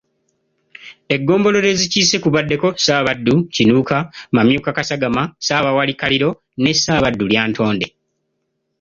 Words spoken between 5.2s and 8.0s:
Ssaabawaali Kaliro ne Ssaabaddu Lyantonde.